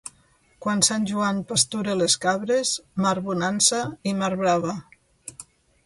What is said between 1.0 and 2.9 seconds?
Joan pastura les cabres,